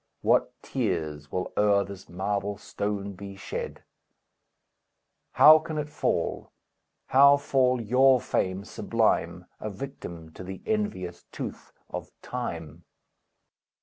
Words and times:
What 0.23 0.51
tears 0.63 1.31
will 1.31 1.53
o'er 1.55 1.83
this 1.83 2.09
marble 2.09 2.57
stone 2.57 3.13
be 3.13 3.35
shed! 3.35 3.83
How 5.33 5.59
can 5.59 5.77
it 5.77 5.89
fall? 5.91 6.49
How 7.09 7.37
fall 7.37 7.79
your 7.79 8.19
fame 8.19 8.65
sublime, 8.65 9.45
A 9.59 9.69
victim 9.69 10.31
to 10.31 10.43
the 10.43 10.63
envious 10.65 11.25
tooth 11.31 11.71
of 11.87 12.09
Time? 12.23 12.83